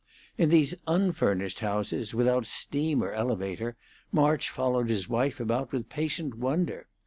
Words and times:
In 0.35 0.49
these 0.49 0.73
unfurnished 0.87 1.59
houses, 1.59 2.11
without 2.11 2.47
steam 2.47 3.03
or 3.03 3.13
elevator, 3.13 3.77
March 4.11 4.49
followed 4.49 4.89
his 4.89 5.07
wife 5.07 5.39
about 5.39 5.71
with 5.71 5.89
patient 5.89 6.33
wonder. 6.33 6.87